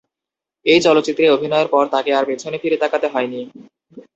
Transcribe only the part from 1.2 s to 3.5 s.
অভিনয়ের পর তাঁকে আর পেছনে ফিরে তাকাতে হয়নি।